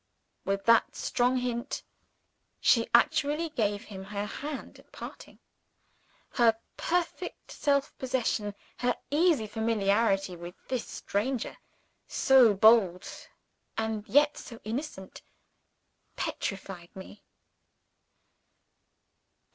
[0.45, 1.83] With that strong hint,
[2.59, 5.37] she actually gave him her hand at parting.
[6.31, 11.55] Her perfect self possession, her easy familiarity with this stranger
[12.07, 13.07] so bold,
[13.77, 15.21] and yet so innocent
[16.15, 17.21] petrified me.